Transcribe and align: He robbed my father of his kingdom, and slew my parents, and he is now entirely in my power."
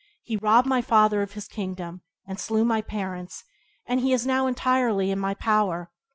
He 0.23 0.35
robbed 0.35 0.67
my 0.67 0.81
father 0.81 1.21
of 1.21 1.33
his 1.33 1.47
kingdom, 1.47 2.01
and 2.25 2.39
slew 2.39 2.65
my 2.65 2.81
parents, 2.81 3.43
and 3.85 3.99
he 3.99 4.13
is 4.13 4.25
now 4.25 4.47
entirely 4.47 5.11
in 5.11 5.19
my 5.19 5.35
power." 5.35 5.91